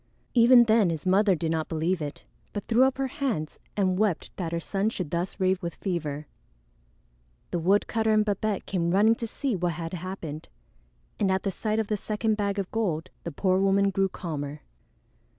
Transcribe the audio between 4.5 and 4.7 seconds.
her